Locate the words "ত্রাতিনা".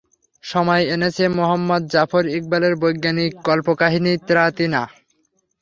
4.27-4.81